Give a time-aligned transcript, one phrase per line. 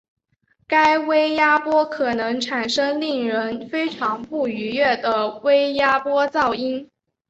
[0.67, 6.89] 该微压波可能产生令人非常不愉悦的微压波噪音。